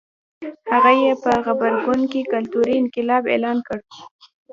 هغه 0.71 0.91
یې 1.01 1.11
په 1.23 1.31
غبرګون 1.45 2.01
کې 2.11 2.29
کلتوري 2.33 2.73
انقلاب 2.81 3.23
اعلان 3.33 3.57
کړ. 3.67 3.79